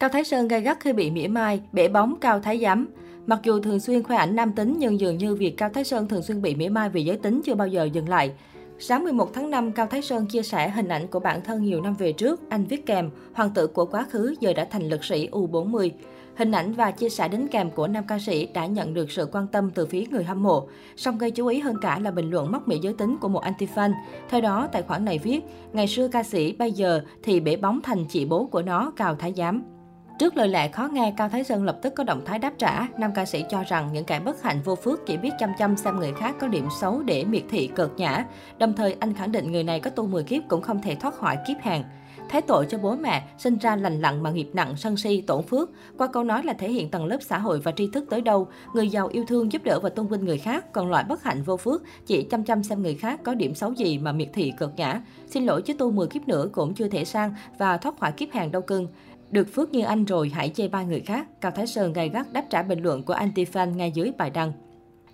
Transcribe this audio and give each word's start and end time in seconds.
Cao 0.00 0.10
Thái 0.10 0.24
Sơn 0.24 0.48
gay 0.48 0.60
gắt 0.60 0.80
khi 0.80 0.92
bị 0.92 1.10
mỉa 1.10 1.28
mai, 1.28 1.60
bể 1.72 1.88
bóng 1.88 2.14
Cao 2.20 2.40
Thái 2.40 2.58
Giám. 2.58 2.88
Mặc 3.26 3.40
dù 3.42 3.60
thường 3.60 3.80
xuyên 3.80 4.02
khoe 4.02 4.16
ảnh 4.16 4.36
nam 4.36 4.52
tính 4.52 4.76
nhưng 4.78 5.00
dường 5.00 5.18
như 5.18 5.34
việc 5.34 5.56
Cao 5.56 5.68
Thái 5.68 5.84
Sơn 5.84 6.08
thường 6.08 6.22
xuyên 6.22 6.42
bị 6.42 6.54
mỉa 6.54 6.68
mai 6.68 6.88
vì 6.88 7.04
giới 7.04 7.16
tính 7.16 7.40
chưa 7.44 7.54
bao 7.54 7.68
giờ 7.68 7.84
dừng 7.84 8.08
lại. 8.08 8.32
Sáng 8.78 9.04
11 9.04 9.34
tháng 9.34 9.50
5, 9.50 9.72
Cao 9.72 9.86
Thái 9.86 10.02
Sơn 10.02 10.26
chia 10.26 10.42
sẻ 10.42 10.68
hình 10.68 10.88
ảnh 10.88 11.06
của 11.06 11.20
bản 11.20 11.40
thân 11.44 11.62
nhiều 11.64 11.82
năm 11.82 11.94
về 11.94 12.12
trước. 12.12 12.40
Anh 12.48 12.64
viết 12.64 12.86
kèm, 12.86 13.10
hoàng 13.32 13.50
tử 13.54 13.66
của 13.66 13.84
quá 13.84 14.06
khứ 14.10 14.34
giờ 14.40 14.52
đã 14.52 14.64
thành 14.64 14.88
lực 14.88 15.04
sĩ 15.04 15.28
U40. 15.28 15.90
Hình 16.36 16.52
ảnh 16.52 16.72
và 16.72 16.90
chia 16.90 17.08
sẻ 17.08 17.28
đính 17.28 17.48
kèm 17.48 17.70
của 17.70 17.86
nam 17.86 18.04
ca 18.08 18.18
sĩ 18.18 18.46
đã 18.46 18.66
nhận 18.66 18.94
được 18.94 19.10
sự 19.10 19.28
quan 19.32 19.46
tâm 19.46 19.70
từ 19.70 19.86
phía 19.86 20.04
người 20.10 20.24
hâm 20.24 20.42
mộ. 20.42 20.68
Song 20.96 21.18
gây 21.18 21.30
chú 21.30 21.46
ý 21.46 21.60
hơn 21.60 21.76
cả 21.82 21.98
là 21.98 22.10
bình 22.10 22.30
luận 22.30 22.52
móc 22.52 22.68
mỉa 22.68 22.78
giới 22.82 22.92
tính 22.92 23.16
của 23.20 23.28
một 23.28 23.42
anti-fan. 23.44 23.92
Theo 24.28 24.40
đó, 24.40 24.68
tài 24.72 24.82
khoản 24.82 25.04
này 25.04 25.18
viết, 25.18 25.40
ngày 25.72 25.86
xưa 25.86 26.08
ca 26.08 26.22
sĩ, 26.22 26.52
bây 26.52 26.72
giờ 26.72 27.00
thì 27.22 27.40
bể 27.40 27.56
bóng 27.56 27.80
thành 27.82 28.04
chị 28.08 28.24
bố 28.24 28.46
của 28.46 28.62
nó, 28.62 28.92
Cao 28.96 29.14
Thái 29.14 29.32
Giám. 29.36 29.79
Trước 30.20 30.36
lời 30.36 30.48
lẽ 30.48 30.68
khó 30.68 30.88
nghe, 30.92 31.12
Cao 31.16 31.28
Thái 31.28 31.44
Sơn 31.44 31.64
lập 31.64 31.78
tức 31.82 31.94
có 31.94 32.04
động 32.04 32.22
thái 32.24 32.38
đáp 32.38 32.52
trả. 32.58 32.86
Nam 32.98 33.12
ca 33.14 33.24
sĩ 33.24 33.44
cho 33.50 33.62
rằng 33.62 33.88
những 33.92 34.04
kẻ 34.04 34.20
bất 34.20 34.42
hạnh 34.42 34.60
vô 34.64 34.74
phước 34.74 35.06
chỉ 35.06 35.16
biết 35.16 35.30
chăm 35.38 35.52
chăm 35.58 35.76
xem 35.76 35.96
người 35.96 36.12
khác 36.12 36.36
có 36.40 36.48
điểm 36.48 36.68
xấu 36.80 37.02
để 37.02 37.24
miệt 37.24 37.42
thị 37.50 37.66
cợt 37.66 37.90
nhã. 37.96 38.24
Đồng 38.58 38.72
thời, 38.72 38.96
anh 39.00 39.14
khẳng 39.14 39.32
định 39.32 39.52
người 39.52 39.64
này 39.64 39.80
có 39.80 39.90
tu 39.90 40.06
10 40.06 40.22
kiếp 40.22 40.42
cũng 40.48 40.62
không 40.62 40.82
thể 40.82 40.94
thoát 40.94 41.14
khỏi 41.14 41.36
kiếp 41.46 41.56
hàng 41.60 41.84
thấy 42.30 42.42
tội 42.42 42.66
cho 42.68 42.78
bố 42.78 42.96
mẹ, 42.96 43.22
sinh 43.38 43.58
ra 43.58 43.76
lành 43.76 44.00
lặn 44.00 44.22
mà 44.22 44.30
nghiệp 44.30 44.48
nặng, 44.52 44.76
sân 44.76 44.96
si, 44.96 45.20
tổn 45.20 45.42
phước. 45.42 45.70
Qua 45.98 46.06
câu 46.06 46.24
nói 46.24 46.42
là 46.44 46.52
thể 46.52 46.70
hiện 46.70 46.90
tầng 46.90 47.04
lớp 47.04 47.18
xã 47.20 47.38
hội 47.38 47.60
và 47.60 47.72
tri 47.72 47.88
thức 47.92 48.04
tới 48.10 48.20
đâu. 48.20 48.48
Người 48.74 48.88
giàu 48.88 49.08
yêu 49.12 49.24
thương 49.28 49.52
giúp 49.52 49.64
đỡ 49.64 49.80
và 49.80 49.88
tôn 49.88 50.06
vinh 50.06 50.24
người 50.24 50.38
khác, 50.38 50.72
còn 50.72 50.90
loại 50.90 51.04
bất 51.08 51.22
hạnh 51.22 51.42
vô 51.42 51.56
phước 51.56 51.82
chỉ 52.06 52.22
chăm 52.22 52.44
chăm 52.44 52.62
xem 52.62 52.82
người 52.82 52.94
khác 52.94 53.20
có 53.24 53.34
điểm 53.34 53.54
xấu 53.54 53.72
gì 53.72 53.98
mà 53.98 54.12
miệt 54.12 54.28
thị 54.32 54.52
cợt 54.56 54.70
nhã. 54.76 55.02
Xin 55.26 55.46
lỗi 55.46 55.62
chứ 55.62 55.74
tu 55.74 55.90
10 55.90 56.06
kiếp 56.06 56.28
nữa 56.28 56.48
cũng 56.52 56.74
chưa 56.74 56.88
thể 56.88 57.04
sang 57.04 57.34
và 57.58 57.76
thoát 57.76 57.98
khỏi 57.98 58.12
kiếp 58.12 58.32
hàng 58.32 58.52
đâu 58.52 58.62
cưng. 58.62 58.86
Được 59.30 59.54
phước 59.54 59.72
như 59.72 59.84
anh 59.84 60.04
rồi, 60.04 60.32
hãy 60.34 60.50
chê 60.54 60.68
ba 60.68 60.82
người 60.82 61.00
khác. 61.00 61.26
Cao 61.40 61.52
Thái 61.52 61.66
Sơn 61.66 61.92
gay 61.92 62.08
gắt 62.08 62.32
đáp 62.32 62.44
trả 62.50 62.62
bình 62.62 62.82
luận 62.82 63.02
của 63.02 63.14
anti-fan 63.14 63.74
ngay 63.74 63.92
dưới 63.94 64.12
bài 64.18 64.30
đăng. 64.30 64.52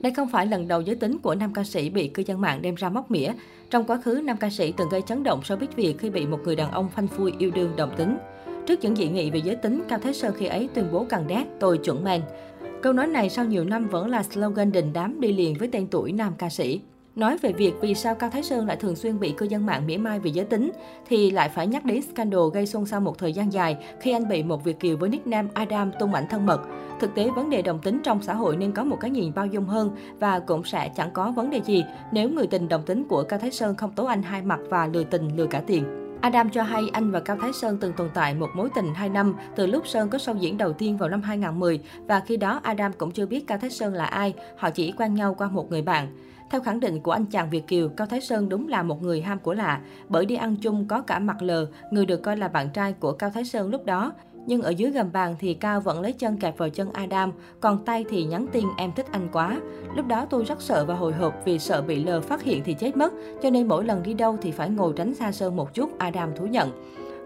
Đây 0.01 0.13
không 0.13 0.29
phải 0.29 0.47
lần 0.47 0.69
đầu 0.69 0.81
giới 0.81 0.97
tính 0.97 1.19
của 1.19 1.35
nam 1.35 1.55
ca 1.55 1.65
sĩ 1.65 1.91
bị 1.91 2.09
cư 2.09 2.23
dân 2.27 2.41
mạng 2.41 2.63
đem 2.63 2.75
ra 2.75 2.89
móc 2.89 3.11
mỉa. 3.11 3.33
Trong 3.71 3.85
quá 3.85 4.01
khứ, 4.05 4.21
nam 4.25 4.37
ca 4.37 4.51
sĩ 4.51 4.73
từng 4.73 4.89
gây 4.89 5.03
chấn 5.03 5.23
động 5.23 5.41
showbiz 5.41 5.67
Việt 5.77 5.99
khi 5.99 6.11
bị 6.11 6.27
một 6.27 6.39
người 6.45 6.57
đàn 6.57 6.71
ông 6.71 6.89
phanh 6.89 7.09
phui 7.09 7.33
yêu 7.39 7.51
đương 7.51 7.73
đồng 7.77 7.97
tính. 7.97 8.17
Trước 8.67 8.81
những 8.83 8.97
dị 8.97 9.09
nghị 9.09 9.31
về 9.31 9.39
giới 9.45 9.57
tính, 9.57 9.83
Cao 9.89 9.99
Thái 9.99 10.15
Sơn 10.15 10.35
khi 10.39 10.47
ấy 10.47 10.69
tuyên 10.75 10.89
bố 10.93 11.07
cần 11.09 11.27
đét, 11.27 11.47
tôi 11.61 11.79
chuẩn 11.79 12.05
men. 12.05 12.23
Câu 12.83 12.93
nói 12.93 13.07
này 13.07 13.31
sau 13.31 13.45
nhiều 13.45 13.65
năm 13.65 13.89
vẫn 13.89 14.09
là 14.09 14.23
slogan 14.23 14.73
đình 14.73 14.93
đám 14.93 15.21
đi 15.21 15.33
liền 15.33 15.55
với 15.55 15.69
tên 15.73 15.87
tuổi 15.87 16.13
nam 16.13 16.33
ca 16.39 16.49
sĩ. 16.49 16.81
Nói 17.17 17.37
về 17.39 17.53
việc 17.53 17.75
vì 17.81 17.95
sao 17.95 18.15
Cao 18.15 18.31
Thái 18.31 18.43
Sơn 18.43 18.67
lại 18.67 18.77
thường 18.77 18.97
xuyên 18.97 19.21
bị 19.21 19.35
cư 19.37 19.47
dân 19.47 19.67
mạng 19.67 19.87
mỉa 19.87 19.97
mai 19.97 20.21
vì 20.21 20.31
giới 20.31 20.45
tính, 20.45 20.73
thì 21.09 21.31
lại 21.31 21.49
phải 21.49 21.67
nhắc 21.67 21.85
đến 21.85 22.03
scandal 22.03 22.41
gây 22.55 22.67
xôn 22.67 22.87
xao 22.87 23.01
một 23.01 23.19
thời 23.19 23.33
gian 23.33 23.53
dài 23.53 23.77
khi 24.01 24.13
anh 24.13 24.29
bị 24.29 24.43
một 24.43 24.65
Việt 24.65 24.81
Kiều 24.81 24.97
với 24.97 25.09
nickname 25.09 25.49
Adam 25.55 25.93
tung 25.99 26.15
ảnh 26.15 26.27
thân 26.31 26.47
mật. 26.47 26.61
Thực 27.01 27.15
tế, 27.15 27.31
vấn 27.31 27.51
đề 27.51 27.63
đồng 27.63 27.79
tính 27.79 28.01
trong 28.05 28.23
xã 28.23 28.35
hội 28.35 28.57
nên 28.57 28.73
có 28.73 28.85
một 28.85 28.97
cái 29.01 29.11
nhìn 29.11 29.33
bao 29.35 29.47
dung 29.47 29.65
hơn 29.65 29.91
và 30.19 30.39
cũng 30.39 30.65
sẽ 30.65 30.91
chẳng 30.97 31.11
có 31.13 31.31
vấn 31.31 31.51
đề 31.51 31.61
gì 31.65 31.85
nếu 32.13 32.29
người 32.29 32.47
tình 32.47 32.69
đồng 32.69 32.83
tính 32.83 33.05
của 33.09 33.23
Cao 33.23 33.39
Thái 33.39 33.51
Sơn 33.51 33.77
không 33.77 33.93
tố 33.93 34.05
anh 34.05 34.23
hai 34.23 34.43
mặt 34.43 34.61
và 34.69 34.87
lừa 34.87 35.05
tình 35.05 35.37
lừa 35.37 35.47
cả 35.47 35.63
tiền. 35.67 36.06
Adam 36.21 36.51
cho 36.51 36.63
hay 36.63 36.89
anh 36.93 37.11
và 37.11 37.21
Cao 37.21 37.37
Thái 37.41 37.53
Sơn 37.53 37.79
từng 37.81 37.93
tồn 37.93 38.11
tại 38.15 38.35
một 38.35 38.51
mối 38.55 38.69
tình 38.75 38.95
2 38.95 39.09
năm 39.09 39.35
từ 39.57 39.67
lúc 39.67 39.87
Sơn 39.87 40.09
có 40.09 40.19
show 40.19 40.37
diễn 40.37 40.59
đầu 40.59 40.73
tiên 40.73 40.97
vào 40.97 41.09
năm 41.09 41.23
2010 41.23 41.81
và 42.07 42.21
khi 42.21 42.37
đó 42.37 42.61
Adam 42.63 42.93
cũng 42.93 43.11
chưa 43.11 43.27
biết 43.27 43.47
Cao 43.47 43.59
Thái 43.59 43.71
Sơn 43.71 43.95
là 43.95 44.05
ai, 44.05 44.35
họ 44.57 44.71
chỉ 44.71 44.93
quen 44.93 45.15
nhau 45.15 45.35
qua 45.35 45.49
một 45.49 45.71
người 45.71 45.83
bạn. 45.83 46.09
Theo 46.51 46.61
khẳng 46.61 46.81
định 46.81 47.01
của 47.01 47.11
anh 47.11 47.27
chàng 47.27 47.51
Việt 47.51 47.67
Kiều, 47.67 47.89
Cao 47.89 48.07
Thái 48.07 48.21
Sơn 48.21 48.49
đúng 48.49 48.69
là 48.69 48.83
một 48.83 49.03
người 49.03 49.23
ham 49.23 49.39
của 49.39 49.55
lạ, 49.55 49.81
bởi 50.09 50.27
đi 50.27 50.35
ăn 50.35 50.57
chung 50.57 50.89
có 50.89 51.01
cả 51.01 51.19
mặt 51.19 51.43
lờ, 51.43 51.67
người 51.91 52.07
được 52.07 52.23
coi 52.23 52.37
là 52.37 52.49
bạn 52.49 52.69
trai 52.71 52.93
của 52.93 53.13
Cao 53.13 53.31
Thái 53.31 53.45
Sơn 53.45 53.71
lúc 53.71 53.85
đó. 53.85 54.13
Nhưng 54.47 54.63
ở 54.63 54.71
dưới 54.71 54.91
gầm 54.91 55.13
bàn 55.13 55.37
thì 55.39 55.55
Cao 55.55 55.81
vẫn 55.81 56.01
lấy 56.01 56.13
chân 56.13 56.37
kẹp 56.37 56.59
vào 56.59 56.69
chân 56.69 56.93
Adam, 56.93 57.33
còn 57.61 57.85
tay 57.85 58.05
thì 58.09 58.25
nhắn 58.25 58.47
tin 58.53 58.65
em 58.77 58.93
thích 58.93 59.07
anh 59.11 59.29
quá. 59.33 59.61
Lúc 59.97 60.07
đó 60.07 60.27
tôi 60.31 60.45
rất 60.45 60.63
sợ 60.63 60.85
và 60.85 60.95
hồi 60.95 61.13
hộp 61.13 61.35
vì 61.45 61.59
sợ 61.59 61.83
bị 61.83 62.05
lờ 62.05 62.21
phát 62.21 62.43
hiện 62.43 62.63
thì 62.65 62.75
chết 62.75 62.97
mất, 62.97 63.13
cho 63.43 63.51
nên 63.51 63.69
mỗi 63.69 63.85
lần 63.85 64.03
đi 64.03 64.15
đâu 64.15 64.37
thì 64.43 64.51
phải 64.51 64.71
ngồi 64.71 64.93
tránh 64.97 65.15
xa 65.15 65.33
Sơn 65.33 65.57
một 65.57 65.75
chút, 65.75 65.99
Adam 65.99 66.37
thú 66.37 66.47
nhận. 66.47 66.71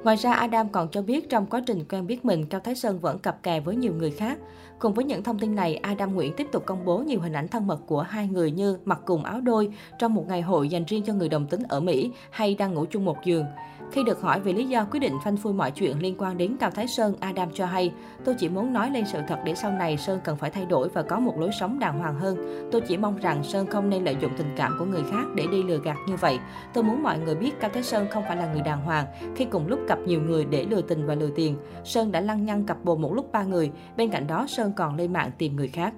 Ngoài 0.05 0.17
ra, 0.17 0.33
Adam 0.33 0.69
còn 0.69 0.89
cho 0.89 1.03
biết 1.03 1.29
trong 1.31 1.47
quá 1.47 1.63
trình 1.67 1.85
quen 1.89 2.07
biết 2.07 2.25
mình, 2.25 2.47
Cao 2.47 2.61
Thái 2.65 2.75
Sơn 2.75 2.99
vẫn 2.99 3.19
cặp 3.19 3.43
kè 3.43 3.61
với 3.61 3.77
nhiều 3.77 3.93
người 3.99 4.11
khác. 4.11 4.39
Cùng 4.79 4.95
với 4.95 5.05
những 5.05 5.23
thông 5.23 5.39
tin 5.39 5.55
này, 5.55 5.77
Adam 5.77 6.15
Nguyễn 6.15 6.33
tiếp 6.37 6.47
tục 6.53 6.67
công 6.67 6.85
bố 6.85 6.99
nhiều 6.99 7.21
hình 7.21 7.33
ảnh 7.33 7.49
thân 7.49 7.67
mật 7.67 7.81
của 7.87 8.01
hai 8.01 8.29
người 8.29 8.51
như 8.51 8.79
mặc 8.85 9.01
cùng 9.05 9.25
áo 9.25 9.41
đôi 9.41 9.69
trong 9.99 10.15
một 10.15 10.25
ngày 10.29 10.43
hội 10.43 10.69
dành 10.69 10.85
riêng 10.85 11.03
cho 11.07 11.13
người 11.13 11.29
đồng 11.29 11.47
tính 11.47 11.63
ở 11.69 11.81
Mỹ 11.81 12.11
hay 12.31 12.55
đang 12.55 12.75
ngủ 12.75 12.85
chung 12.91 13.05
một 13.05 13.17
giường. 13.25 13.45
Khi 13.93 14.03
được 14.05 14.21
hỏi 14.21 14.41
về 14.41 14.53
lý 14.53 14.65
do 14.65 14.85
quyết 14.91 15.01
định 15.01 15.19
phanh 15.25 15.37
phui 15.37 15.53
mọi 15.53 15.71
chuyện 15.71 15.99
liên 15.99 16.15
quan 16.19 16.39
đến 16.39 16.57
Cao 16.61 16.71
Thái 16.71 16.87
Sơn, 16.87 17.15
Adam 17.21 17.49
cho 17.55 17.67
hay, 17.67 17.93
tôi 18.25 18.35
chỉ 18.39 18.49
muốn 18.49 18.73
nói 18.73 18.91
lên 18.91 19.05
sự 19.07 19.19
thật 19.29 19.39
để 19.45 19.55
sau 19.55 19.73
này 19.73 19.97
Sơn 19.97 20.21
cần 20.25 20.37
phải 20.37 20.51
thay 20.51 20.65
đổi 20.65 20.89
và 20.89 21.03
có 21.03 21.21
một 21.21 21.39
lối 21.39 21.51
sống 21.61 21.79
đàng 21.79 21.99
hoàng 21.99 22.15
hơn. 22.15 22.69
Tôi 22.73 22.81
chỉ 22.81 22.97
mong 22.97 23.17
rằng 23.17 23.43
Sơn 23.43 23.67
không 23.67 23.91
nên 23.91 24.05
lợi 24.05 24.17
dụng 24.21 24.33
tình 24.37 24.55
cảm 24.57 24.77
của 24.79 24.85
người 24.85 25.03
khác 25.11 25.25
để 25.35 25.47
đi 25.53 25.63
lừa 25.63 25.79
gạt 25.85 25.97
như 26.09 26.17
vậy. 26.17 26.39
Tôi 26.75 26.85
muốn 26.85 27.03
mọi 27.03 27.19
người 27.19 27.35
biết 27.35 27.61
Cao 27.61 27.71
Thái 27.75 27.83
Sơn 27.83 28.07
không 28.11 28.23
phải 28.29 28.37
là 28.37 28.53
người 28.53 28.63
đàng 28.63 28.85
hoàng 28.85 29.07
khi 29.37 29.45
cùng 29.45 29.67
lúc 29.67 29.81
cặp 29.89 29.99
nhiều 29.99 30.21
người 30.23 30.45
để 30.45 30.65
lừa 30.65 30.81
tình 30.81 31.07
và 31.07 31.15
lừa 31.15 31.31
tiền. 31.31 31.57
Sơn 31.85 32.13
đã 32.13 32.21
lăng 32.21 32.45
nhăng 32.45 32.67
cặp 32.67 32.85
bồ 32.85 32.97
một 32.97 33.15
lúc 33.15 33.33
ba 33.33 33.43
người, 33.43 33.71
bên 33.97 34.11
cạnh 34.11 34.27
đó 34.27 34.47
Sơn 34.49 34.73
còn 34.77 34.97
lên 34.97 35.13
mạng 35.13 35.31
tìm 35.39 35.57
người 35.57 35.69
khác. 35.69 35.95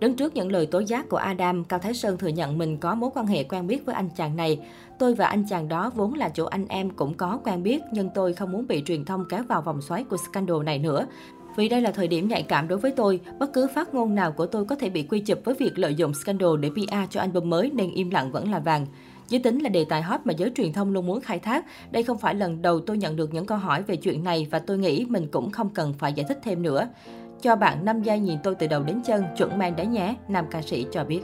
Đứng 0.00 0.16
trước 0.16 0.34
những 0.34 0.52
lời 0.52 0.66
tố 0.66 0.78
giác 0.78 1.08
của 1.08 1.16
Adam, 1.16 1.64
Cao 1.64 1.78
Thái 1.78 1.94
Sơn 1.94 2.18
thừa 2.18 2.28
nhận 2.28 2.58
mình 2.58 2.76
có 2.76 2.94
mối 2.94 3.10
quan 3.14 3.26
hệ 3.26 3.44
quen 3.44 3.66
biết 3.66 3.86
với 3.86 3.94
anh 3.94 4.08
chàng 4.16 4.36
này. 4.36 4.58
Tôi 4.98 5.14
và 5.14 5.26
anh 5.26 5.44
chàng 5.48 5.68
đó 5.68 5.90
vốn 5.94 6.14
là 6.14 6.28
chỗ 6.28 6.44
anh 6.44 6.66
em 6.68 6.90
cũng 6.90 7.14
có 7.14 7.38
quen 7.44 7.62
biết, 7.62 7.82
nhưng 7.92 8.10
tôi 8.14 8.34
không 8.34 8.52
muốn 8.52 8.66
bị 8.66 8.82
truyền 8.86 9.04
thông 9.04 9.24
kéo 9.28 9.42
vào 9.42 9.62
vòng 9.62 9.82
xoáy 9.82 10.04
của 10.04 10.16
scandal 10.16 10.62
này 10.64 10.78
nữa. 10.78 11.06
Vì 11.56 11.68
đây 11.68 11.80
là 11.80 11.90
thời 11.90 12.08
điểm 12.08 12.28
nhạy 12.28 12.42
cảm 12.42 12.68
đối 12.68 12.78
với 12.78 12.90
tôi, 12.90 13.20
bất 13.38 13.52
cứ 13.52 13.66
phát 13.74 13.94
ngôn 13.94 14.14
nào 14.14 14.32
của 14.32 14.46
tôi 14.46 14.64
có 14.64 14.74
thể 14.74 14.90
bị 14.90 15.02
quy 15.02 15.20
chụp 15.20 15.38
với 15.44 15.54
việc 15.54 15.78
lợi 15.78 15.94
dụng 15.94 16.14
scandal 16.14 16.50
để 16.60 16.70
PR 16.70 17.10
cho 17.10 17.20
album 17.20 17.50
mới 17.50 17.70
nên 17.74 17.90
im 17.90 18.10
lặng 18.10 18.32
vẫn 18.32 18.50
là 18.50 18.58
vàng. 18.58 18.86
Giới 19.28 19.40
tính 19.40 19.58
là 19.58 19.68
đề 19.68 19.84
tài 19.84 20.02
hot 20.02 20.20
mà 20.24 20.32
giới 20.32 20.50
truyền 20.56 20.72
thông 20.72 20.92
luôn 20.92 21.06
muốn 21.06 21.20
khai 21.20 21.38
thác. 21.38 21.64
Đây 21.90 22.02
không 22.02 22.18
phải 22.18 22.34
lần 22.34 22.62
đầu 22.62 22.80
tôi 22.80 22.98
nhận 22.98 23.16
được 23.16 23.34
những 23.34 23.46
câu 23.46 23.58
hỏi 23.58 23.82
về 23.82 23.96
chuyện 23.96 24.24
này 24.24 24.46
và 24.50 24.58
tôi 24.58 24.78
nghĩ 24.78 25.06
mình 25.08 25.26
cũng 25.32 25.50
không 25.50 25.68
cần 25.68 25.94
phải 25.98 26.12
giải 26.12 26.26
thích 26.28 26.38
thêm 26.42 26.62
nữa. 26.62 26.88
Cho 27.40 27.56
bạn 27.56 27.84
5 27.84 28.02
giây 28.02 28.20
nhìn 28.20 28.38
tôi 28.42 28.54
từ 28.54 28.66
đầu 28.66 28.82
đến 28.82 29.00
chân, 29.04 29.24
chuẩn 29.36 29.58
mang 29.58 29.76
đấy 29.76 29.86
nhé, 29.86 30.14
nam 30.28 30.46
ca 30.50 30.62
sĩ 30.62 30.86
cho 30.92 31.04
biết. 31.04 31.20